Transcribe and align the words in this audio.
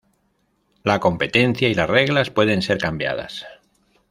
La 0.81 0.99
competencia 0.99 1.69
y 1.69 1.75
las 1.75 1.87
reglas 1.87 2.31
pueden 2.31 2.63
ser 2.63 2.79
cambiadas. 2.79 3.45